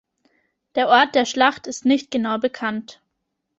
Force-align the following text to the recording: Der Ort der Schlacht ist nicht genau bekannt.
Der 0.73 0.87
Ort 0.89 1.13
der 1.13 1.25
Schlacht 1.25 1.67
ist 1.67 1.85
nicht 1.85 2.09
genau 2.09 2.39
bekannt. 2.39 3.03